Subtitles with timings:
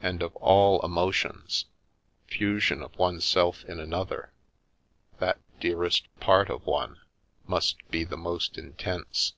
[0.00, 1.64] And, of all emotions,
[2.28, 4.32] fusion of oneself in another—
[5.18, 7.00] that" dearest part" of one,
[7.44, 9.32] must be the most intense.